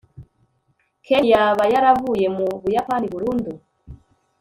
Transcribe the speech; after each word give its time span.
ken 1.05 1.23
yaba 1.33 1.63
yaravuye 1.73 2.27
mu 2.37 2.45
buyapani 2.61 3.05
burundu 3.13 3.51